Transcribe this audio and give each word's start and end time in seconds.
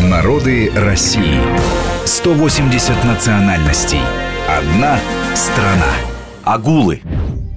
Народы 0.00 0.72
России. 0.74 1.38
180 2.06 3.04
национальностей. 3.04 4.00
Одна 4.48 4.98
страна. 5.34 5.92
Агулы. 6.42 7.02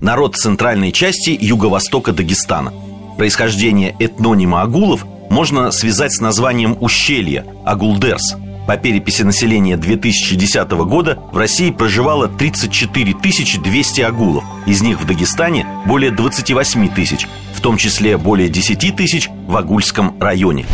Народ 0.00 0.36
центральной 0.36 0.90
части 0.90 1.36
юго-востока 1.38 2.12
Дагестана. 2.12 2.72
Происхождение 3.18 3.94
этнонима 3.98 4.62
агулов 4.62 5.04
можно 5.28 5.70
связать 5.70 6.14
с 6.14 6.20
названием 6.20 6.78
ущелья– 6.80 7.44
Агулдерс. 7.66 8.36
По 8.66 8.78
переписи 8.78 9.22
населения 9.22 9.76
2010 9.76 10.70
года 10.70 11.18
в 11.32 11.36
России 11.36 11.70
проживало 11.70 12.26
34 12.26 13.16
200 13.62 14.00
агулов. 14.00 14.44
Из 14.66 14.80
них 14.80 14.98
в 14.98 15.06
Дагестане 15.06 15.66
более 15.84 16.10
28 16.10 16.88
тысяч, 16.94 17.26
в 17.52 17.60
том 17.60 17.76
числе 17.76 18.16
более 18.16 18.48
10 18.48 18.96
тысяч 18.96 19.28
в 19.46 19.56
Агульском 19.56 20.16
районе. 20.20 20.64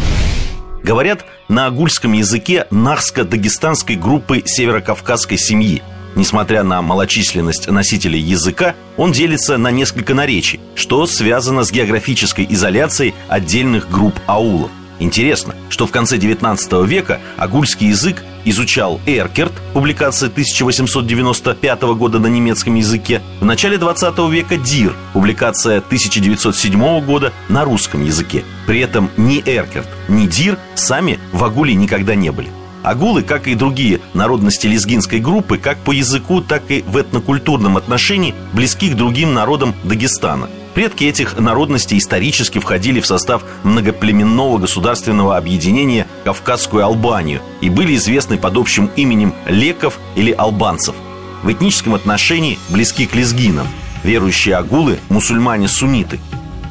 Говорят 0.86 1.24
на 1.48 1.66
агульском 1.66 2.12
языке 2.12 2.68
нахско-дагестанской 2.70 3.96
группы 3.96 4.44
северокавказской 4.46 5.36
семьи. 5.36 5.82
Несмотря 6.14 6.62
на 6.62 6.80
малочисленность 6.80 7.68
носителей 7.68 8.20
языка, 8.20 8.76
он 8.96 9.10
делится 9.10 9.58
на 9.58 9.72
несколько 9.72 10.14
наречий, 10.14 10.60
что 10.76 11.04
связано 11.08 11.64
с 11.64 11.72
географической 11.72 12.46
изоляцией 12.48 13.14
отдельных 13.28 13.90
групп 13.90 14.14
аулов– 14.28 14.70
Интересно, 14.98 15.54
что 15.68 15.86
в 15.86 15.90
конце 15.90 16.16
19 16.16 16.86
века 16.86 17.20
агульский 17.36 17.88
язык 17.88 18.22
изучал 18.44 19.00
Эркерт, 19.06 19.52
публикация 19.74 20.28
1895 20.28 21.82
года 21.82 22.18
на 22.18 22.28
немецком 22.28 22.76
языке, 22.76 23.20
в 23.40 23.44
начале 23.44 23.76
20 23.76 24.18
века 24.30 24.56
Дир, 24.56 24.94
публикация 25.12 25.78
1907 25.78 27.00
года 27.04 27.32
на 27.48 27.64
русском 27.64 28.04
языке. 28.04 28.44
При 28.66 28.80
этом 28.80 29.10
ни 29.16 29.42
Эркерт, 29.44 29.88
ни 30.08 30.26
Дир 30.26 30.58
сами 30.74 31.18
в 31.32 31.44
Агуле 31.44 31.74
никогда 31.74 32.14
не 32.14 32.30
были. 32.30 32.48
Агулы, 32.82 33.22
как 33.22 33.48
и 33.48 33.56
другие 33.56 34.00
народности 34.14 34.68
лезгинской 34.68 35.18
группы, 35.18 35.58
как 35.58 35.76
по 35.78 35.90
языку, 35.90 36.40
так 36.40 36.70
и 36.70 36.82
в 36.86 36.96
этнокультурном 36.96 37.76
отношении 37.76 38.34
близки 38.52 38.90
к 38.90 38.94
другим 38.94 39.34
народам 39.34 39.74
Дагестана– 39.82 40.48
Предки 40.76 41.04
этих 41.04 41.38
народностей 41.38 41.96
исторически 41.96 42.58
входили 42.58 43.00
в 43.00 43.06
состав 43.06 43.42
многоплеменного 43.62 44.58
государственного 44.58 45.38
объединения 45.38 46.06
Кавказскую 46.22 46.84
Албанию 46.84 47.40
и 47.62 47.70
были 47.70 47.96
известны 47.96 48.36
под 48.36 48.58
общим 48.58 48.90
именем 48.94 49.32
леков 49.46 49.98
или 50.16 50.32
албанцев. 50.32 50.94
В 51.42 51.50
этническом 51.50 51.94
отношении 51.94 52.58
близки 52.68 53.06
к 53.06 53.14
лезгинам. 53.14 53.66
Верующие 54.04 54.54
агулы– 54.54 54.98
мусульмане-сунниты. 55.08 56.20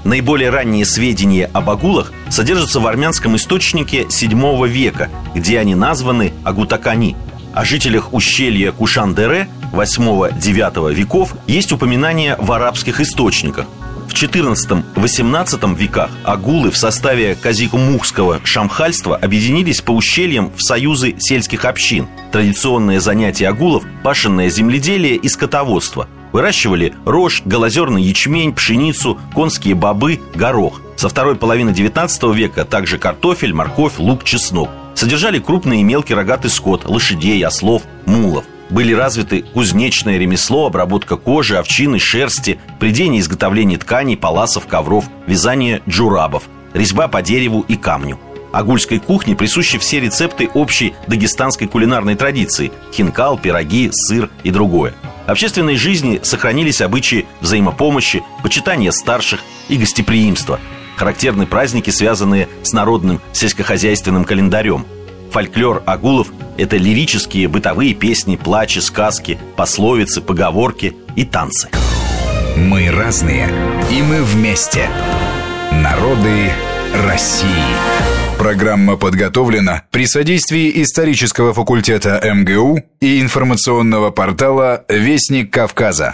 Наиболее 0.03 0.51
ранние 0.51 0.85
сведения 0.85 1.49
об 1.51 1.71
агулах 1.71 2.13
содержатся 2.29 2.79
в 2.79 2.85
армянском 2.85 3.35
источнике 3.35 4.03
VII 4.03 4.67
века, 4.67 5.09
где 5.33 5.57
они 5.57 5.73
названы 5.73 6.31
Агутакани. 6.43 7.15
О 7.55 7.65
жителях 7.65 8.13
ущелья 8.13 8.71
Кушан-Дере 8.71 9.47
8-9 9.73 10.93
веков 10.93 11.33
есть 11.47 11.71
упоминания 11.71 12.37
в 12.39 12.51
арабских 12.51 13.01
источниках– 13.01 13.65
XIV-XVIII 14.15 15.75
веках 15.75 16.09
агулы 16.23 16.71
в 16.71 16.77
составе 16.77 17.35
казикумухского 17.35 18.39
шамхальства 18.45 19.17
объединились 19.17 19.81
по 19.81 19.91
ущельям 19.91 20.53
в 20.55 20.63
союзы 20.63 21.15
сельских 21.19 21.65
общин. 21.65 22.07
Традиционное 22.31 23.01
занятие 23.01 23.49
агулов– 23.49 23.83
пашенное 24.03 24.49
земледелие 24.49 25.17
и 25.17 25.27
скотоводство. 25.27 26.07
Выращивали 26.31 26.93
рожь, 27.05 27.41
голозерный 27.43 28.03
ячмень, 28.03 28.53
пшеницу, 28.53 29.19
конские 29.33 29.75
бобы, 29.75 30.21
горох. 30.33 30.81
Со 30.95 31.09
второй 31.09 31.35
половины 31.35 31.71
XIX 31.71 32.33
века 32.33 32.63
также 32.63 32.97
картофель, 32.97 33.53
морковь, 33.53 33.97
лук, 33.97 34.23
чеснок. 34.23 34.69
Содержали 34.95 35.39
крупный 35.39 35.81
и 35.81 35.83
мелкий 35.83 36.13
рогатый 36.13 36.49
скот, 36.49 36.85
лошадей, 36.85 37.45
ослов, 37.45 37.83
мулов 38.05 38.45
были 38.69 38.93
развиты 38.93 39.43
кузнечное 39.53 40.17
ремесло, 40.17 40.67
обработка 40.67 41.17
кожи, 41.17 41.57
овчины, 41.57 41.99
шерсти, 41.99 42.59
придение 42.79 43.21
изготовления 43.21 43.77
тканей, 43.77 44.17
паласов, 44.17 44.67
ковров, 44.67 45.05
вязание 45.27 45.81
джурабов, 45.87 46.43
резьба 46.73 47.07
по 47.07 47.21
дереву 47.21 47.65
и 47.67 47.75
камню. 47.75 48.19
Агульской 48.51 48.99
кухне 48.99 49.35
присущи 49.35 49.77
все 49.77 49.99
рецепты 49.99 50.49
общей 50.53 50.93
дагестанской 51.07 51.67
кулинарной 51.67 52.15
традиции– 52.15 52.71
хинкал, 52.93 53.37
пироги, 53.37 53.89
сыр 53.91 54.29
и 54.43 54.49
другое. 54.49 54.93
В 55.27 55.29
общественной 55.29 55.75
жизни 55.75 56.21
сохранились 56.23 56.81
обычаи 56.81 57.25
взаимопомощи, 57.41 58.23
почитания 58.43 58.91
старших 58.91 59.41
и 59.67 59.75
гостеприимства. 59.75 60.61
Характерны 60.95 61.45
праздники, 61.45 61.89
связанные 61.89 62.47
с 62.63 62.71
народным 62.71 63.19
сельскохозяйственным 63.33 64.23
календарем. 64.23 64.85
Фольклор 65.35 65.83
агулов 65.85 66.31
это 66.57 66.77
лирические 66.77 67.49
бытовые 67.49 67.93
песни, 67.93 68.37
плачи, 68.37 68.79
сказки, 68.79 69.37
пословицы, 69.57 70.21
поговорки 70.21 70.95
и 71.17 71.25
танцы. 71.25 71.67
Мы 72.55 72.89
разные, 72.89 73.49
и 73.91 74.01
мы 74.01 74.23
вместе. 74.23 74.87
Народы 75.73 76.51
России. 77.05 77.49
Программа 78.37 78.95
подготовлена 78.95 79.83
при 79.91 80.07
содействии 80.07 80.71
исторического 80.81 81.53
факультета 81.53 82.21
МГУ 82.23 82.79
и 83.01 83.19
информационного 83.19 84.11
портала 84.11 84.85
«Вестник 84.87 85.51
Кавказа». 85.51 86.13